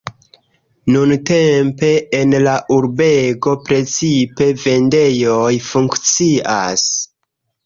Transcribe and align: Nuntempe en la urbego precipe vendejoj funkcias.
Nuntempe 0.93 1.89
en 2.21 2.33
la 2.45 2.55
urbego 2.77 3.53
precipe 3.67 4.49
vendejoj 4.65 5.53
funkcias. 5.69 6.89